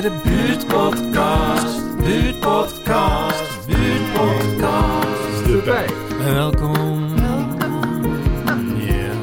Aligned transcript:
bij 0.00 0.10
de 0.10 0.20
buurtpodcast. 0.24 1.96
Buurtpodcast, 1.96 3.66
buurtpodcast. 3.66 5.44
De 5.46 5.62
Pijp. 5.64 6.18
Welkom. 6.18 7.16
Ja. 8.76 9.14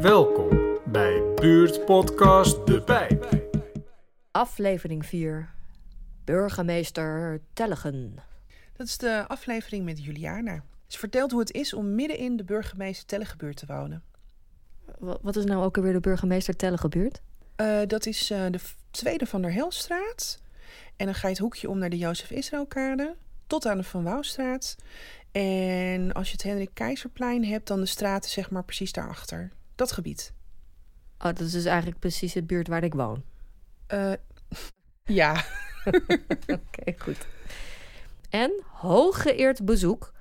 Welkom 0.00 0.78
bij 0.86 1.22
buurtpodcast 1.34 2.66
De 2.66 2.82
Pijp. 2.82 3.28
Aflevering 4.30 5.06
4. 5.06 5.50
Burgemeester 6.24 7.40
Tellegen. 7.52 8.14
Dat 8.76 8.86
is 8.86 8.98
de 8.98 9.24
aflevering 9.28 9.84
met 9.84 10.04
Juliana. 10.04 10.62
Ze 10.86 10.98
vertelt 10.98 11.30
hoe 11.30 11.40
het 11.40 11.52
is 11.52 11.74
om 11.74 11.94
midden 11.94 12.18
in 12.18 12.36
de 12.36 12.44
burgemeester 12.44 13.06
Tellegebuurt 13.06 13.56
te 13.56 13.66
wonen. 13.66 14.02
Wa- 14.98 15.18
Wat 15.22 15.36
is 15.36 15.44
nou 15.44 15.64
ook 15.64 15.76
alweer 15.76 15.92
de 15.92 16.00
burgemeester 16.00 16.56
Tellegen 16.56 16.90
buurt? 16.90 17.20
Eh, 17.56 17.80
dat 17.86 18.06
is 18.06 18.30
eh, 18.30 18.46
de 18.50 18.58
tweede 18.90 19.26
van 19.26 19.42
der 19.42 19.52
Helstraat. 19.52 20.38
En 20.96 21.06
dan 21.06 21.14
ga 21.14 21.26
je 21.26 21.32
het 21.32 21.42
hoekje 21.42 21.68
om 21.68 21.78
naar 21.78 21.90
de 21.90 21.98
Jozef 21.98 22.30
Israëlkade. 22.30 23.16
Tot 23.46 23.66
aan 23.66 23.76
de 23.76 23.82
Van 23.82 24.02
Wouwstraat. 24.02 24.76
En 25.32 26.12
als 26.12 26.26
je 26.26 26.32
het 26.32 26.42
Hendrik 26.42 26.70
Keizerplein 26.72 27.44
hebt, 27.44 27.66
dan 27.66 27.80
de 27.80 27.86
straten 27.86 28.30
zeg 28.30 28.50
maar 28.50 28.64
precies 28.64 28.92
daarachter. 28.92 29.52
Dat 29.74 29.92
gebied. 29.92 30.32
Oh, 31.18 31.24
dat 31.24 31.40
is 31.40 31.52
dus 31.52 31.64
eigenlijk 31.64 31.98
precies 31.98 32.32
de 32.32 32.42
buurt 32.42 32.68
waar 32.68 32.84
ik 32.84 32.94
woon. 32.94 33.22
Eh, 33.86 34.12
ja. 35.04 35.32
Oké, 36.46 36.94
goed. 36.98 37.26
En 38.30 38.62
hooggeëerd 38.72 39.64
bezoek, 39.64 40.12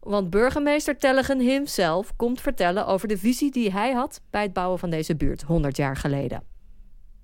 want 0.00 0.30
burgemeester 0.30 0.98
Tellegen 0.98 1.40
himself 1.40 2.16
komt 2.16 2.40
vertellen 2.40 2.86
over 2.86 3.08
de 3.08 3.18
visie 3.18 3.50
die 3.50 3.72
hij 3.72 3.92
had 3.92 4.20
bij 4.30 4.42
het 4.42 4.52
bouwen 4.52 4.78
van 4.78 4.90
deze 4.90 5.16
buurt 5.16 5.42
100 5.42 5.76
jaar 5.76 5.96
geleden. 5.96 6.42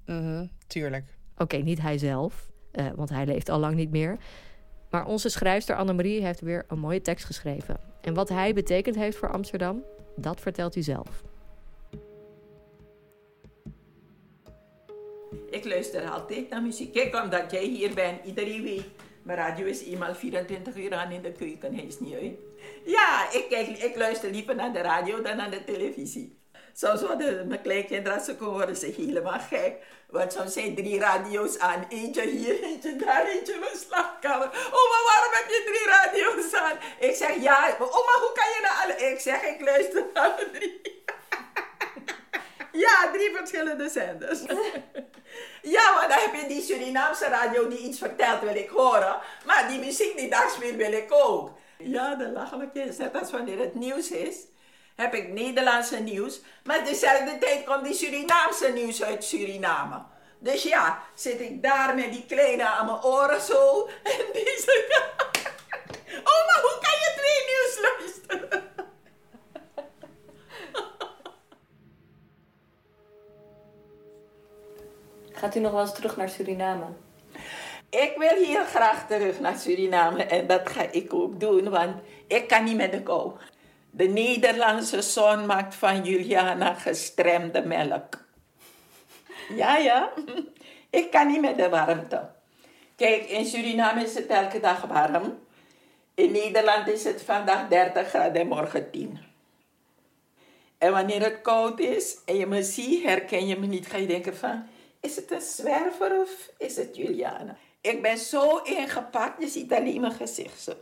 Mhm, 0.06 0.46
tuurlijk. 0.72 1.04
Oké, 1.36 1.56
niet 1.56 1.80
hij 1.80 1.98
zelf, 1.98 2.50
eh, 2.70 2.86
want 2.94 3.08
hij 3.08 3.26
leeft 3.26 3.48
al 3.48 3.58
lang 3.58 3.74
niet 3.74 3.90
meer. 3.90 4.16
Maar 4.90 5.06
onze 5.06 5.28
schrijfster 5.28 5.76
Annemarie 5.76 6.22
heeft 6.22 6.40
weer 6.40 6.64
een 6.68 6.78
mooie 6.78 7.00
tekst 7.00 7.24
geschreven. 7.24 7.80
En 8.00 8.14
wat 8.14 8.28
hij 8.28 8.54
betekend 8.54 8.96
heeft 8.96 9.16
voor 9.16 9.32
Amsterdam, 9.32 9.82
dat 10.16 10.40
vertelt 10.40 10.74
hij 10.74 10.82
zelf. 10.82 11.22
Ik 15.50 15.64
luister 15.64 16.10
altijd 16.10 16.48
naar 16.50 16.62
muziek. 16.62 16.92
Kijk, 16.92 17.22
omdat 17.22 17.50
jij 17.50 17.64
hier 17.64 17.94
bent, 17.94 18.24
iedereen 18.24 18.62
weet. 18.62 18.86
Mijn 19.22 19.38
radio 19.38 19.66
is 19.66 19.84
eenmaal 19.84 20.14
24 20.14 20.76
uur 20.76 20.94
aan 20.94 21.10
in 21.10 21.22
de 21.22 21.32
keuken, 21.32 21.74
hij 21.74 21.84
is 21.84 22.00
niet 22.00 22.14
uit. 22.14 22.32
Ja, 22.84 23.32
ik, 23.32 23.46
kijk, 23.48 23.68
ik 23.68 23.96
luister 23.96 24.30
liever 24.30 24.54
naar 24.54 24.72
de 24.72 24.80
radio 24.80 25.22
dan 25.22 25.36
naar 25.36 25.50
de 25.50 25.64
televisie. 25.64 26.41
Soms 26.74 27.00
worden 27.00 27.46
mijn 27.46 27.62
kleinkinderen, 27.62 28.18
als 28.18 28.26
ze 28.26 28.36
komen, 28.36 28.54
worden 28.54 28.76
ze 28.76 28.86
helemaal 28.96 29.38
gek. 29.38 29.74
Want 30.06 30.32
soms 30.32 30.52
zijn 30.52 30.74
drie 30.74 30.98
radio's 30.98 31.58
aan. 31.58 31.86
Eentje 31.88 32.28
hier, 32.28 32.62
eentje 32.62 32.96
daar, 32.96 33.26
eentje 33.26 33.52
in 33.52 33.60
mijn 33.60 33.76
slaapkamer. 33.76 34.46
Oma, 34.48 34.98
waarom 35.04 35.32
heb 35.32 35.48
je 35.48 35.62
drie 35.64 35.86
radio's 35.94 36.54
aan? 36.54 36.76
Ik 37.08 37.14
zeg, 37.14 37.42
ja, 37.42 37.76
oma, 37.78 38.14
hoe 38.20 38.32
kan 38.34 38.48
je 38.54 38.58
naar 38.62 38.80
alle... 38.82 39.10
Ik 39.10 39.20
zeg, 39.20 39.42
ik 39.42 39.60
luister 39.60 40.04
naar 40.14 40.22
alle 40.22 40.50
drie. 40.50 40.80
Ja, 42.72 43.10
drie 43.12 43.36
verschillende 43.36 43.88
zenders. 43.88 44.40
Ja, 45.62 45.94
maar 45.94 46.08
dan 46.08 46.18
heb 46.18 46.34
je 46.34 46.48
die 46.48 46.62
Surinaamse 46.62 47.28
radio 47.28 47.68
die 47.68 47.78
iets 47.78 47.98
vertelt, 47.98 48.40
wil 48.40 48.54
ik 48.54 48.68
horen. 48.68 49.20
Maar 49.44 49.68
die 49.68 49.78
muziek 49.78 50.16
die 50.16 50.30
daar 50.30 50.50
speelt, 50.50 50.76
wil 50.76 50.92
ik 50.92 51.06
ook. 51.08 51.50
Ja, 51.78 52.14
de 52.14 52.28
lachelijk 52.28 52.74
is 52.74 52.96
net 52.96 53.20
als 53.20 53.30
wanneer 53.30 53.58
het 53.58 53.74
nieuws 53.74 54.10
is. 54.10 54.36
Heb 54.96 55.14
ik 55.14 55.28
Nederlandse 55.28 56.00
nieuws. 56.00 56.40
Maar 56.64 56.84
dezelfde 56.84 57.38
tijd 57.38 57.64
komt 57.64 57.84
die 57.84 57.94
Surinaamse 57.94 58.68
nieuws 58.74 59.02
uit 59.02 59.24
Suriname. 59.24 60.02
Dus 60.38 60.62
ja, 60.62 61.02
zit 61.14 61.40
ik 61.40 61.62
daar 61.62 61.94
met 61.94 62.12
die 62.12 62.26
kleine 62.26 62.66
aan 62.66 62.86
mijn 62.86 63.02
oren 63.02 63.40
zo. 63.40 63.88
En 64.02 64.24
die 64.32 64.56
zegt... 64.56 65.00
Oma, 66.32 66.60
hoe 66.62 66.78
kan 66.80 66.96
je 67.02 67.12
twee 67.16 67.44
nieuws 67.50 67.78
luisteren? 67.80 68.62
Gaat 75.38 75.54
u 75.54 75.60
nog 75.60 75.72
wel 75.72 75.80
eens 75.80 75.94
terug 75.94 76.16
naar 76.16 76.28
Suriname? 76.28 76.86
Ik 77.90 78.14
wil 78.16 78.44
hier 78.44 78.64
graag 78.64 79.06
terug 79.06 79.40
naar 79.40 79.58
Suriname 79.58 80.24
en 80.24 80.46
dat 80.46 80.68
ga 80.68 80.82
ik 80.90 81.14
ook 81.14 81.40
doen, 81.40 81.70
want 81.70 81.94
ik 82.26 82.48
kan 82.48 82.64
niet 82.64 82.76
met 82.76 82.92
de 82.92 83.02
kou. 83.02 83.32
De 83.94 84.04
Nederlandse 84.04 85.02
zon 85.02 85.46
maakt 85.46 85.74
van 85.74 86.04
Juliana 86.04 86.74
gestremde 86.74 87.62
melk. 87.62 88.24
Ja, 89.48 89.76
ja, 89.76 90.12
ik 90.90 91.10
kan 91.10 91.26
niet 91.26 91.40
met 91.40 91.56
de 91.56 91.68
warmte. 91.68 92.30
Kijk, 92.96 93.24
in 93.24 93.46
Suriname 93.46 94.02
is 94.02 94.14
het 94.14 94.26
elke 94.26 94.60
dag 94.60 94.80
warm. 94.80 95.38
In 96.14 96.32
Nederland 96.32 96.88
is 96.88 97.04
het 97.04 97.22
vandaag 97.22 97.68
30 97.68 98.08
graden 98.08 98.40
en 98.40 98.48
morgen 98.48 98.90
10. 98.90 99.18
En 100.78 100.92
wanneer 100.92 101.22
het 101.22 101.40
koud 101.42 101.80
is 101.80 102.18
en 102.24 102.36
je 102.36 102.46
me 102.46 102.62
ziet, 102.62 103.02
herken 103.02 103.46
je 103.46 103.58
me 103.58 103.66
niet, 103.66 103.86
ga 103.86 103.96
je 103.96 104.06
denken 104.06 104.36
van, 104.36 104.66
is 105.00 105.16
het 105.16 105.30
een 105.30 105.40
zwerver 105.40 106.20
of 106.20 106.50
is 106.58 106.76
het 106.76 106.96
Juliana? 106.96 107.56
Ik 107.80 108.02
ben 108.02 108.18
zo 108.18 108.56
ingepakt, 108.56 109.42
je 109.42 109.48
ziet 109.48 109.72
alleen 109.72 110.00
mijn 110.00 110.12
gezicht 110.12 110.60
zo. 110.60 110.72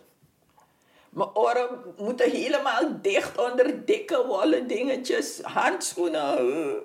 Mijn 1.10 1.34
oren 1.34 1.68
moeten 1.96 2.30
helemaal 2.30 3.00
dicht 3.02 3.38
onder 3.38 3.84
dikke 3.84 4.26
wollen 4.26 4.66
dingetjes, 4.66 5.40
handschoenen. 5.40 6.82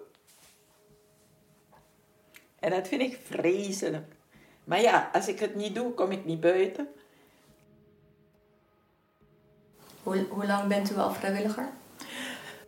En 2.60 2.70
dat 2.70 2.88
vind 2.88 3.02
ik 3.02 3.20
vreselijk. 3.24 4.14
Maar 4.64 4.82
ja, 4.82 5.10
als 5.14 5.28
ik 5.28 5.40
het 5.40 5.56
niet 5.56 5.76
doe, 5.76 5.94
kom 5.94 6.12
ik 6.12 6.26
niet 6.26 6.40
buiten. 6.40 6.88
Hoe, 10.04 10.26
hoe 10.30 10.46
lang 10.46 10.68
bent 10.68 10.92
u 10.92 10.98
al 10.98 11.14
vrijwilliger? 11.14 11.70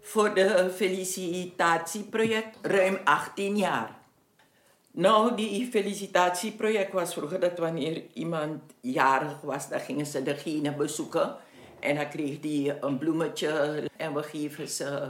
voor 0.07 0.33
de 0.33 0.71
felicitatieproject 0.75 2.57
ruim 2.61 2.99
18 3.03 3.57
jaar. 3.57 3.95
Nou, 4.91 5.35
die 5.35 5.67
felicitatieproject 5.71 6.93
was 6.93 7.13
vroeger 7.13 7.39
dat 7.39 7.57
wanneer 7.57 8.03
iemand 8.13 8.61
jarig 8.81 9.41
was, 9.41 9.69
dan 9.69 9.79
gingen 9.79 10.05
ze 10.05 10.23
degene 10.23 10.73
bezoeken. 10.73 11.35
En 11.79 11.95
dan 11.95 12.09
kreeg 12.09 12.39
die 12.39 12.73
een 12.81 12.97
bloemetje 12.97 13.83
en 13.97 14.13
we 14.13 14.23
geven 14.23 14.67
ze 14.67 15.07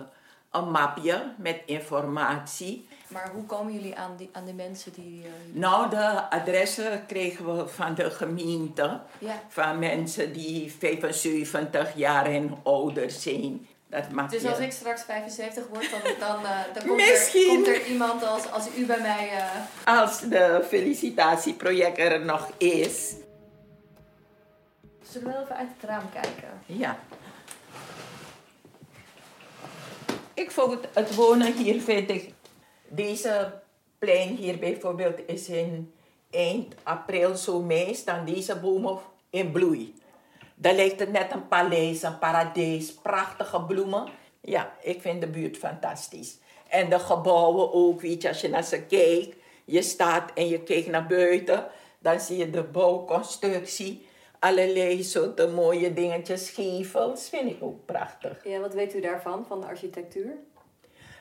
een 0.51 0.72
mapje 0.72 1.33
met 1.38 1.61
informatie. 1.66 2.88
Maar 3.07 3.29
hoe 3.33 3.44
komen 3.45 3.73
jullie 3.73 3.95
aan, 3.95 4.16
die, 4.17 4.29
aan 4.31 4.45
de 4.45 4.53
mensen 4.53 4.91
die... 4.94 5.22
eh, 5.23 5.29
Nou, 5.59 5.89
de 5.89 6.29
adressen 6.29 7.06
kregen 7.06 7.56
we 7.57 7.67
van 7.67 7.95
de 7.95 8.11
gemeente. 8.11 9.00
Ja. 9.19 9.41
Van 9.47 9.79
mensen 9.79 10.33
die 10.33 10.72
75 10.79 11.95
jaar 11.95 12.25
en 12.25 12.57
ouder 12.63 13.11
zijn. 13.11 13.67
Dat 13.89 14.09
mapje. 14.11 14.39
Dus 14.39 14.50
als 14.50 14.59
ik 14.59 14.72
straks 14.72 15.03
75 15.03 15.67
word, 15.67 15.89
dan, 15.91 16.00
dan, 16.19 16.45
eh, 16.45 16.59
dan 16.73 16.85
komt. 16.88 17.01
Er, 17.01 17.45
komt 17.47 17.67
er 17.67 17.85
iemand 17.85 18.23
als, 18.25 18.51
als 18.51 18.67
u 18.77 18.85
bij 18.85 19.00
mij... 19.01 19.29
eh, 19.31 20.00
Als 20.00 20.19
de 20.19 20.66
felicitatieproject 20.67 21.97
er 21.97 22.25
nog 22.25 22.51
is. 22.57 23.13
Wel 25.23 25.41
even 25.41 25.55
uit 25.55 25.69
het 25.79 25.89
raam 25.89 26.09
kijken? 26.09 26.61
Ja. 26.66 27.00
Ik 30.33 30.51
vond 30.51 30.88
het 30.94 31.16
wonen 31.16 31.53
hier, 31.53 31.81
vind 31.81 32.09
ik. 32.09 32.33
Deze 32.88 33.61
plein 34.00 34.35
hier 34.35 34.57
bijvoorbeeld 34.57 35.19
is 35.25 35.50
in 35.50 35.94
eind 36.29 36.75
april, 36.83 37.35
zo 37.35 37.61
mei, 37.61 37.95
staan 37.95 38.25
deze 38.25 38.56
bomen 38.56 39.00
in 39.29 39.51
bloei. 39.51 39.94
Dan 40.56 40.75
lijkt 40.75 41.00
het 41.00 41.12
net 41.12 41.31
een 41.31 41.47
paleis, 41.47 42.03
een 42.03 42.19
paradijs, 42.19 42.94
prachtige 42.94 43.62
bloemen. 43.62 44.09
Ja, 44.41 44.74
ik 44.81 45.01
vind 45.01 45.21
de 45.21 45.27
buurt 45.27 45.57
fantastisch. 45.57 46.38
En 46.68 46.89
de 46.89 47.00
gebouwen 47.00 47.74
ook, 47.74 48.01
weet 48.01 48.21
je, 48.21 48.27
als 48.27 48.41
je 48.41 48.50
naar 48.50 48.63
ze 48.63 48.81
kijkt, 48.81 49.36
je 49.65 49.81
staat 49.81 50.31
en 50.33 50.47
je 50.47 50.59
kijkt 50.59 50.88
naar 50.88 51.07
buiten, 51.07 51.68
dan 52.00 52.19
zie 52.19 52.38
je 52.38 52.50
de 52.50 52.63
bouwconstructie, 52.63 54.07
allerlei 54.39 55.04
soorten 55.04 55.54
mooie 55.54 55.94
dingetjes, 55.94 56.50
gevels, 56.50 57.30
vind 57.30 57.50
ik 57.51 57.57
ook 57.63 57.86
prachtig. 57.86 58.39
Ja, 58.44 58.60
wat 58.60 58.74
weet 58.74 58.94
u 58.95 59.00
daarvan, 59.01 59.45
van 59.48 59.60
de 59.62 59.68
architectuur? 59.68 60.34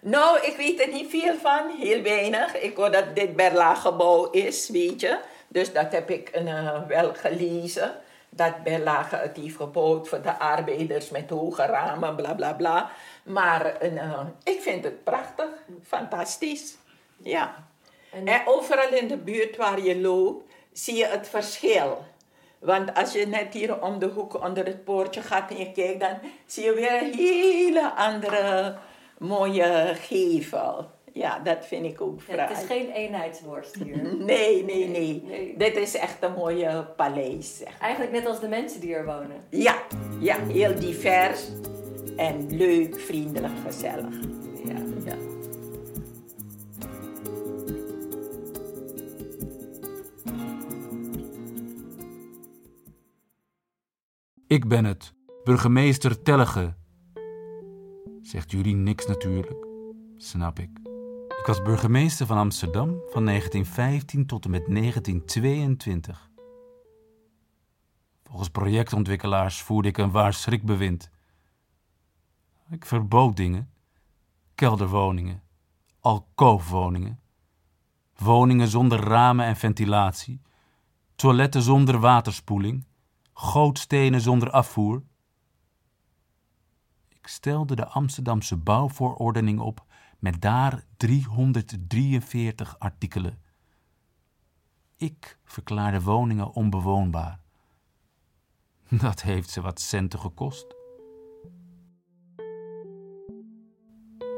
Nou, 0.03 0.39
ik 0.41 0.57
weet 0.57 0.81
er 0.81 0.89
niet 0.93 1.11
veel 1.11 1.35
van, 1.35 1.71
heel 1.81 2.03
weinig. 2.03 2.57
Ik 2.61 2.77
hoor 2.77 2.91
dat 2.91 3.15
dit 3.17 3.37
Berlage-gebouw 3.37 4.31
is, 4.31 4.69
weet 4.69 5.01
je. 5.01 5.19
Dus 5.49 5.73
dat 5.73 5.93
heb 5.93 6.11
ik 6.11 6.29
eh, 6.29 6.87
wel 6.89 7.15
gelezen. 7.15 7.95
Dat 8.31 8.63
Berlage 8.63 9.17
het 9.17 9.37
heeft 9.37 9.57
gebouwd 9.57 10.09
voor 10.09 10.23
de 10.23 10.39
arbeiders 10.39 11.11
met 11.11 11.31
hoge 11.31 11.63
ramen, 11.67 12.17
bla 12.17 12.35
bla 12.35 12.53
bla. 12.53 12.91
Maar 13.23 13.67
eh, 13.77 14.21
ik 14.45 14.61
vind 14.61 14.85
het 14.85 15.05
prachtig, 15.05 15.49
fantastisch. 15.83 16.77
Ja. 17.17 17.65
En- 18.13 18.27
En 18.29 18.41
overal 18.47 18.93
in 18.93 19.09
de 19.09 19.17
buurt 19.17 19.57
waar 19.57 19.81
je 19.81 20.01
loopt, 20.01 20.45
zie 20.73 20.95
je 20.97 21.07
het 21.07 21.29
verschil. 21.29 22.05
Want 22.59 22.95
als 22.95 23.13
je 23.13 23.27
net 23.27 23.55
hier 23.55 23.83
om 23.83 23.99
de 23.99 24.07
hoek 24.07 24.45
onder 24.45 24.65
het 24.67 24.85
poortje 24.85 25.21
gaat 25.23 25.51
en 25.51 25.57
je 25.59 25.73
kijkt, 25.73 26.01
dan 26.01 26.19
zie 26.47 26.65
je 26.65 26.73
weer 26.75 27.03
een 27.03 27.13
hele 27.15 27.93
andere 27.95 28.75
mooie 29.19 29.93
gevel. 29.95 30.87
Ja, 31.13 31.39
dat 31.39 31.67
vind 31.67 31.85
ik 31.87 32.01
ook 32.01 32.19
Ja, 32.19 32.25
fraai. 32.35 32.49
het 32.49 32.59
is 32.63 32.67
geen 32.67 32.91
eenheidsworst 32.91 33.75
hier. 33.75 34.15
Nee, 34.25 34.65
nee, 34.65 34.89
nee, 34.89 35.23
Nee. 35.27 35.55
Dit 35.57 35.77
is 35.77 35.95
echt 35.97 36.23
een 36.23 36.33
mooie 36.33 36.85
paleis. 36.97 37.57
Zeg. 37.57 37.79
Eigenlijk 37.81 38.13
net 38.13 38.27
als 38.27 38.41
de 38.41 38.49
mensen 38.49 38.81
die 38.81 38.95
er 38.95 39.05
wonen. 39.05 39.45
Ja, 39.51 39.75
ja, 40.21 40.37
heel 40.47 40.75
divers 40.79 41.41
en 42.17 42.57
leuk, 42.57 43.01
vriendelijk, 43.01 43.53
gezellig. 43.67 44.15
Ik 54.49 54.69
ben 54.69 54.85
het, 54.85 55.15
burgemeester 55.45 56.23
Tellige. 56.23 56.77
Zegt 58.23 58.51
jullie 58.51 58.75
niks 58.75 59.07
natuurlijk, 59.07 59.67
snap 60.17 60.59
ik. 60.59 60.71
Ik 61.39 61.43
was 61.47 61.63
burgemeester 61.63 62.27
van 62.27 62.39
Amsterdam 62.39 62.87
van 62.87 63.25
1915 63.25 64.27
tot 64.27 64.45
en 64.45 64.51
met 64.51 64.67
1922. 64.67 66.31
Volgens 68.25 68.49
projectontwikkelaars 68.49 69.63
voerde 69.63 69.89
ik 69.89 69.99
een 69.99 70.11
waar 70.11 70.33
schrikbewind. 70.33 71.11
Ik 72.71 72.85
verbood 72.85 73.37
dingen, 73.37 73.71
kelderwoningen, 74.55 75.43
alkoofwoningen, 76.01 77.21
woningen 78.17 78.69
zonder 78.69 79.01
ramen 79.01 79.47
en 79.47 79.57
ventilatie, 79.57 80.41
toiletten 81.15 81.63
zonder 81.63 81.99
waterspoeling, 81.99 82.87
gootstenen 83.39 84.21
zonder 84.21 84.51
afvoer. 84.51 85.03
Ik 87.09 87.27
stelde 87.27 87.77
de 87.77 87.87
Amsterdamse 87.87 88.57
bouwvoorordening 88.57 89.61
op 89.61 89.85
met 90.19 90.41
daar 90.41 90.85
343 90.97 92.79
artikelen. 92.79 93.43
Ik 94.97 95.39
verklaarde 95.45 96.03
woningen 96.03 96.53
onbewoonbaar. 96.53 97.41
Dat 99.07 99.23
heeft 99.23 99.51
ze 99.51 99.61
wat 99.61 99.81
centen 99.81 100.19
gekost. 100.19 100.75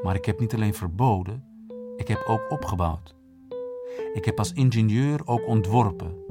Maar 0.03 0.15
ik 0.15 0.25
heb 0.25 0.41
niet 0.41 0.55
alleen 0.55 0.75
verboden, 0.75 1.45
ik 1.97 2.09
heb 2.09 2.23
ook 2.27 2.51
opgebouwd. 2.51 3.15
Ik 4.13 4.25
heb 4.25 4.39
als 4.39 4.53
ingenieur 4.53 5.27
ook 5.27 5.47
ontworpen, 5.47 6.28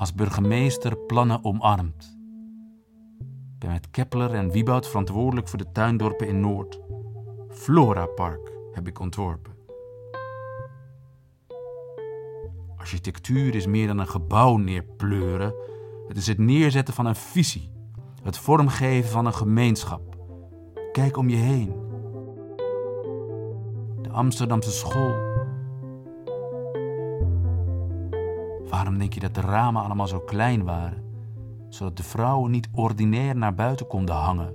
als 0.00 0.14
burgemeester 0.14 0.96
plannen 0.96 1.44
omarmd. 1.44 2.18
Ik 3.18 3.58
ben 3.58 3.70
met 3.70 3.90
Kepler 3.90 4.34
en 4.34 4.50
Wieboud 4.50 4.88
verantwoordelijk 4.88 5.48
voor 5.48 5.58
de 5.58 5.72
tuindorpen 5.72 6.28
in 6.28 6.40
Noord. 6.40 6.80
Flora 7.48 8.06
Park 8.06 8.52
heb 8.72 8.88
ik 8.88 8.98
ontworpen. 8.98 9.52
Architectuur 12.76 13.54
is 13.54 13.66
meer 13.66 13.86
dan 13.86 13.98
een 13.98 14.08
gebouw 14.08 14.56
neerpleuren. 14.56 15.54
Het 16.08 16.16
is 16.16 16.26
het 16.26 16.38
neerzetten 16.38 16.94
van 16.94 17.06
een 17.06 17.16
visie, 17.16 17.70
het 18.22 18.38
vormgeven 18.38 19.10
van 19.10 19.26
een 19.26 19.34
gemeenschap. 19.34 20.16
Kijk 20.92 21.16
om 21.16 21.28
je 21.28 21.36
heen. 21.36 21.72
De 24.02 24.10
Amsterdamse 24.10 24.70
school. 24.70 25.29
Waarom 28.70 28.98
denk 28.98 29.12
je 29.12 29.20
dat 29.20 29.34
de 29.34 29.40
ramen 29.40 29.82
allemaal 29.82 30.08
zo 30.08 30.20
klein 30.20 30.64
waren? 30.64 31.04
Zodat 31.68 31.96
de 31.96 32.02
vrouwen 32.02 32.50
niet 32.50 32.68
ordinair 32.72 33.36
naar 33.36 33.54
buiten 33.54 33.86
konden 33.86 34.14
hangen. 34.14 34.54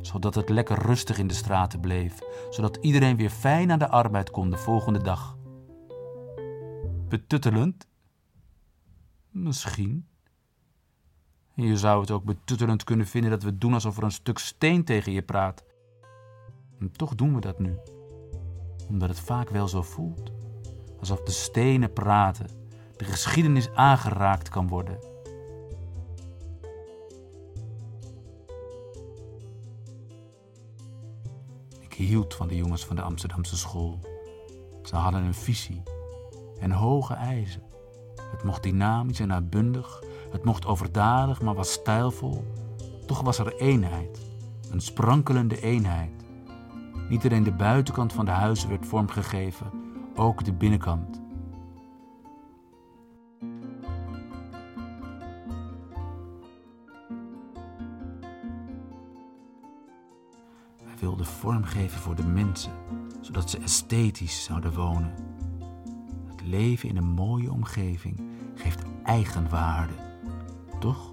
Zodat 0.00 0.34
het 0.34 0.48
lekker 0.48 0.78
rustig 0.78 1.18
in 1.18 1.26
de 1.26 1.34
straten 1.34 1.80
bleef. 1.80 2.18
Zodat 2.50 2.76
iedereen 2.76 3.16
weer 3.16 3.30
fijn 3.30 3.72
aan 3.72 3.78
de 3.78 3.88
arbeid 3.88 4.30
kon 4.30 4.50
de 4.50 4.56
volgende 4.56 5.02
dag. 5.02 5.36
Betuttelend? 7.08 7.86
Misschien. 9.30 10.06
En 11.54 11.64
je 11.64 11.76
zou 11.76 12.00
het 12.00 12.10
ook 12.10 12.24
betuttelend 12.24 12.84
kunnen 12.84 13.06
vinden 13.06 13.30
dat 13.30 13.42
we 13.42 13.58
doen 13.58 13.74
alsof 13.74 13.96
er 13.96 14.02
een 14.02 14.10
stuk 14.10 14.38
steen 14.38 14.84
tegen 14.84 15.12
je 15.12 15.22
praat. 15.22 15.64
En 16.80 16.92
toch 16.92 17.14
doen 17.14 17.34
we 17.34 17.40
dat 17.40 17.58
nu. 17.58 17.78
Omdat 18.88 19.08
het 19.08 19.20
vaak 19.20 19.50
wel 19.50 19.68
zo 19.68 19.82
voelt. 19.82 20.32
Alsof 20.98 21.22
de 21.22 21.30
stenen 21.30 21.92
praten, 21.92 22.65
de 22.96 23.04
geschiedenis 23.04 23.70
aangeraakt 23.74 24.48
kan 24.48 24.68
worden. 24.68 24.98
Ik 31.80 31.92
hield 31.94 32.34
van 32.34 32.48
de 32.48 32.56
jongens 32.56 32.84
van 32.84 32.96
de 32.96 33.02
Amsterdamse 33.02 33.56
school. 33.56 33.98
Ze 34.82 34.96
hadden 34.96 35.22
een 35.22 35.34
visie 35.34 35.82
en 36.60 36.70
hoge 36.70 37.14
eisen. 37.14 37.62
Het 38.30 38.42
mocht 38.44 38.62
dynamisch 38.62 39.20
en 39.20 39.32
uitbundig, 39.32 40.02
het 40.30 40.44
mocht 40.44 40.66
overdadig, 40.66 41.42
maar 41.42 41.54
was 41.54 41.72
stijlvol. 41.72 42.44
Toch 43.06 43.20
was 43.20 43.38
er 43.38 43.56
eenheid, 43.56 44.20
een 44.70 44.80
sprankelende 44.80 45.60
eenheid. 45.60 46.10
Niet 47.08 47.24
alleen 47.24 47.44
de 47.44 47.52
buitenkant 47.52 48.12
van 48.12 48.24
de 48.24 48.30
huizen 48.30 48.68
werd 48.68 48.86
vormgegeven, 48.86 49.70
ook 50.14 50.44
de 50.44 50.52
binnenkant. 50.52 51.25
Wij 61.06 61.14
wilden 61.14 61.34
vormgeven 61.34 62.00
voor 62.00 62.14
de 62.14 62.24
mensen, 62.24 62.72
zodat 63.20 63.50
ze 63.50 63.58
esthetisch 63.58 64.44
zouden 64.44 64.74
wonen. 64.74 65.14
Het 66.26 66.42
leven 66.46 66.88
in 66.88 66.96
een 66.96 67.08
mooie 67.08 67.52
omgeving 67.52 68.20
geeft 68.54 68.82
eigenwaarde, 69.04 69.92
toch? 70.80 71.12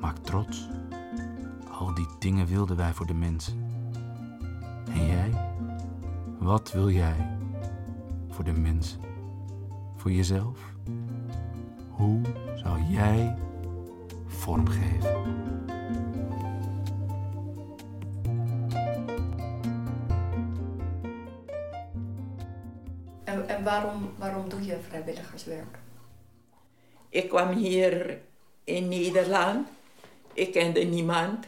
Maakt 0.00 0.24
trots. 0.24 0.68
Al 1.70 1.94
die 1.94 2.06
dingen 2.18 2.46
wilden 2.46 2.76
wij 2.76 2.92
voor 2.92 3.06
de 3.06 3.14
mensen. 3.14 3.70
En 4.90 5.06
jij? 5.06 5.52
Wat 6.38 6.72
wil 6.72 6.90
jij 6.90 7.38
voor 8.28 8.44
de 8.44 8.52
mensen? 8.52 9.00
Voor 9.96 10.12
jezelf? 10.12 10.58
Hoe 11.90 12.20
zou 12.54 12.82
jij 12.82 13.38
vormgeven? 14.26 15.57
En, 23.28 23.48
en 23.48 23.64
waarom, 23.64 24.14
waarom 24.16 24.48
doe 24.48 24.64
je 24.64 24.76
vrijwilligerswerk? 24.88 25.78
Ik 27.08 27.28
kwam 27.28 27.52
hier 27.52 28.20
in 28.64 28.88
Nederland. 28.88 29.68
Ik 30.32 30.52
kende 30.52 30.80
niemand. 30.80 31.46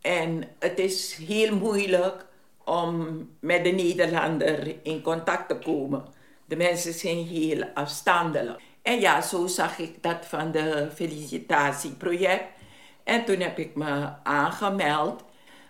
En 0.00 0.42
het 0.58 0.78
is 0.78 1.14
heel 1.14 1.56
moeilijk 1.56 2.26
om 2.64 3.28
met 3.40 3.64
de 3.64 3.70
Nederlander 3.70 4.76
in 4.82 5.02
contact 5.02 5.48
te 5.48 5.58
komen. 5.58 6.04
De 6.44 6.56
mensen 6.56 6.92
zijn 6.92 7.26
heel 7.26 7.64
afstandelijk. 7.74 8.60
En 8.82 9.00
ja, 9.00 9.20
zo 9.20 9.46
zag 9.46 9.78
ik 9.78 10.02
dat 10.02 10.26
van 10.26 10.50
de 10.50 10.88
felicitatieproject. 10.94 12.48
En 13.04 13.24
toen 13.24 13.40
heb 13.40 13.58
ik 13.58 13.74
me 13.74 14.12
aangemeld. 14.22 15.24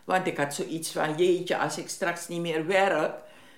Want 0.04 0.26
ik 0.26 0.36
had 0.36 0.54
zoiets 0.54 0.92
van, 0.92 1.16
jeetje, 1.16 1.58
als 1.58 1.78
ik 1.78 1.88
straks 1.88 2.28
niet 2.28 2.40
meer 2.40 2.66
werk, 2.66 3.14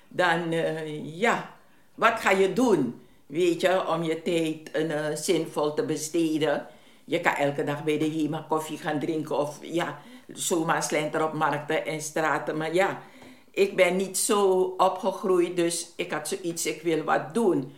dan 0.09 0.53
eh, 0.53 1.19
ja, 1.19 1.51
wat 1.95 2.21
ga 2.21 2.31
je 2.31 2.53
doen? 2.53 3.01
Weet 3.27 3.61
je, 3.61 3.87
om 3.89 4.03
je 4.03 4.23
tijd 4.23 4.71
eh, 4.71 5.15
zinvol 5.15 5.75
te 5.75 5.85
besteden. 5.85 6.67
Je 7.05 7.21
kan 7.21 7.35
elke 7.35 7.65
dag 7.65 7.85
bij 7.85 7.99
de 7.99 8.11
HEMA 8.11 8.47
koffie 8.49 8.79
gaan 8.79 8.99
drinken 8.99 9.39
of 9.39 9.59
ja, 9.63 9.99
zomaar 10.27 10.83
slenter 10.83 11.25
op 11.25 11.33
markten 11.33 11.87
en 11.87 12.01
straten. 12.01 12.57
Maar 12.57 12.75
ja, 12.75 13.03
ik 13.51 13.77
ben 13.77 13.97
niet 13.97 14.19
zo 14.19 14.61
opgegroeid, 14.77 15.57
dus 15.57 15.93
ik 15.97 16.13
had 16.13 16.29
zoiets, 16.29 16.67
ik 16.67 16.83
wil 16.83 17.05
wat 17.05 17.35
doen. 17.35 17.73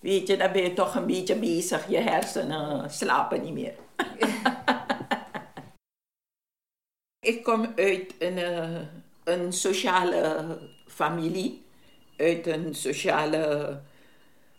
Weet 0.00 0.26
je, 0.26 0.36
dan 0.36 0.52
ben 0.52 0.62
je 0.62 0.72
toch 0.72 0.94
een 0.94 1.06
beetje 1.06 1.36
bezig, 1.36 1.88
je 1.88 1.98
hersenen 1.98 2.90
slapen 2.90 3.42
niet 3.42 3.52
meer. 3.52 3.74
ik 7.30 7.42
kom 7.42 7.72
uit 7.76 8.14
een, 8.18 8.38
eh, 8.38 8.80
een 9.24 9.52
sociale 9.52 10.58
familie, 10.86 11.62
uit 12.20 12.46
een 12.46 12.74
sociale 12.74 13.80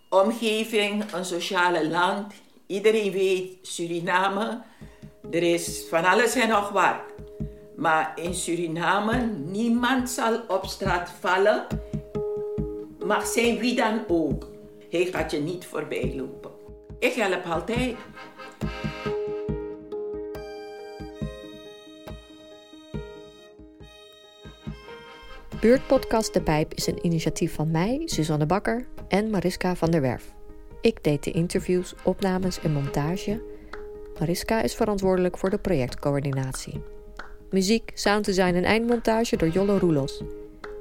omgeving, 0.10 1.14
een 1.14 1.26
sociale 1.26 1.90
land. 1.90 2.34
Iedereen 2.68 3.12
weet, 3.12 3.58
Suriname, 3.62 4.62
er 5.32 5.44
is 5.44 5.86
van 5.90 6.06
alles 6.06 6.36
en 6.36 6.50
nog 6.50 6.70
wat. 6.70 6.96
Maar 7.76 8.12
in 8.16 8.34
Suriname, 8.34 9.26
niemand 9.46 10.10
zal 10.10 10.40
op 10.48 10.66
straat 10.66 11.12
vallen, 11.20 11.68
mag 13.06 13.26
zijn 13.28 13.58
wie 13.58 13.76
dan 13.76 14.02
ook. 14.08 14.48
Hij 14.90 15.06
gaat 15.06 15.32
je 15.32 15.40
niet 15.40 15.66
voorbij 15.66 16.14
lopen. 16.16 16.52
Ik 17.00 17.14
help 17.14 17.46
altijd. 17.46 17.96
Buurtpodcast 25.62 26.34
De 26.34 26.42
Pijp 26.42 26.74
is 26.74 26.88
een 26.88 27.06
initiatief 27.06 27.54
van 27.54 27.72
mij, 27.72 28.02
Suzanne 28.06 28.46
Bakker 28.46 28.88
en 29.08 29.30
Mariska 29.30 29.76
van 29.76 29.92
der 29.92 30.02
Werf. 30.02 30.34
Ik 30.82 31.04
deed 31.04 31.24
de 31.24 31.32
interviews, 31.32 31.94
opnames 32.04 32.60
en 32.60 32.72
montage. 32.72 33.42
Mariska 34.20 34.62
is 34.62 34.76
verantwoordelijk 34.76 35.38
voor 35.38 35.50
de 35.50 35.58
projectcoördinatie. 35.58 36.82
Muziek, 37.50 37.92
sounddesign 37.94 38.56
en 38.56 38.64
eindmontage 38.64 39.38
door 39.38 39.50
Jollo 39.50 39.78
Roelos. 39.78 40.24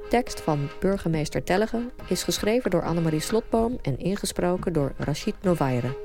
Tekst 0.09 0.41
van 0.41 0.69
burgemeester 0.79 1.43
Tellege 1.43 1.81
is 2.07 2.23
geschreven 2.23 2.71
door 2.71 2.83
Annemarie 2.83 3.19
Slotboom 3.19 3.77
en 3.81 3.99
ingesproken 3.99 4.73
door 4.73 4.93
Rachid 4.97 5.35
Novaire. 5.41 5.97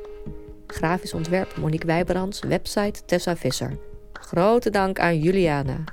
Grafisch 0.66 1.14
ontwerp 1.14 1.56
Monique 1.56 1.86
Wijbrands, 1.86 2.40
website 2.40 3.04
Tessa 3.04 3.36
Visser. 3.36 3.78
Grote 4.12 4.70
dank 4.70 4.98
aan 4.98 5.18
Juliana. 5.18 5.84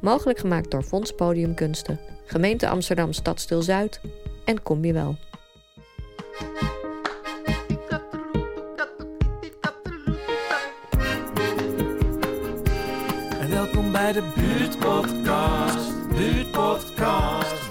Mogelijk 0.00 0.38
gemaakt 0.38 0.70
door 0.70 0.82
Fonds 0.82 1.12
Podiumkunsten, 1.12 2.00
Gemeente 2.24 2.68
Amsterdam 2.68 3.12
Stadstil 3.12 3.62
Zuid 3.62 4.00
en 4.44 4.62
Kom 4.62 4.84
je 4.84 4.92
wel. 4.92 5.16
En 13.40 13.50
welkom 13.50 13.92
bij 13.92 14.12
de 14.12 14.32
Buurtpodcast. 14.36 16.08
Buurtpodcast. 16.08 17.67